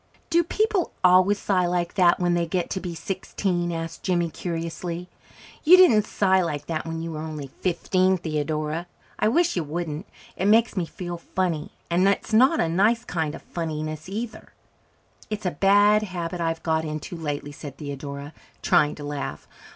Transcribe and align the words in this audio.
"Do 0.31 0.41
people 0.43 0.93
always 1.03 1.37
sigh 1.37 1.67
like 1.67 1.93
that 1.93 2.19
when 2.19 2.33
they 2.33 2.47
get 2.47 2.71
to 2.71 2.79
be 2.79 2.95
sixteen?" 2.95 3.71
asked 3.71 4.01
Jimmy 4.01 4.31
curiously. 4.31 5.09
"You 5.63 5.77
didn't 5.77 6.07
sigh 6.07 6.41
like 6.41 6.65
that 6.65 6.87
when 6.87 7.03
you 7.03 7.11
were 7.11 7.19
only 7.21 7.51
fifteen, 7.61 8.17
Theodora. 8.17 8.87
I 9.19 9.27
wish 9.27 9.55
you 9.55 9.63
wouldn't. 9.63 10.07
It 10.35 10.47
makes 10.47 10.75
me 10.75 10.87
feel 10.87 11.17
funny 11.19 11.69
and 11.91 12.07
it's 12.07 12.33
not 12.33 12.59
a 12.59 12.67
nice 12.67 13.03
kind 13.05 13.35
of 13.35 13.43
funniness 13.43 14.09
either." 14.09 14.53
"It's 15.29 15.45
a 15.45 15.51
bad 15.51 16.01
habit 16.01 16.41
I've 16.41 16.63
got 16.63 16.83
into 16.83 17.15
lately," 17.15 17.51
said 17.51 17.77
Theodora, 17.77 18.33
trying 18.63 18.95
to 18.95 19.03
laugh. 19.03 19.47